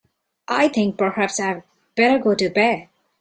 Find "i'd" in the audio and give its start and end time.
1.39-1.61